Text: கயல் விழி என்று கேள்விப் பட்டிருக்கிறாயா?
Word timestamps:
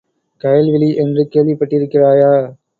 கயல் 0.41 0.71
விழி 0.71 0.95
என்று 0.95 1.27
கேள்விப் 1.27 1.59
பட்டிருக்கிறாயா? 1.61 2.33